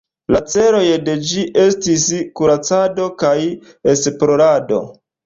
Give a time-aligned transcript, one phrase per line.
[0.35, 2.05] La celoj de ĝi estis
[2.39, 3.35] kuracado kaj
[3.95, 4.81] esplorado.